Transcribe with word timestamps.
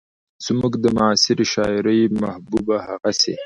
زموږ 0.45 0.73
د 0.83 0.85
معاصرې 0.97 1.45
شاعرۍ 1.53 2.01
محبوبه 2.21 2.77
هغسې 2.87 3.35